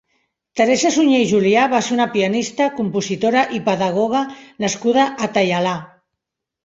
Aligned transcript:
Teresa 0.59 0.91
Suñer 0.95 1.19
i 1.25 1.27
Julià 1.31 1.65
va 1.73 1.81
ser 1.87 1.93
una 1.97 2.07
pianista, 2.15 2.69
compositora 2.79 3.43
i 3.59 3.63
pedagoga 3.71 4.23
nascuda 4.67 5.05
a 5.27 5.31
Taialà. 5.37 5.77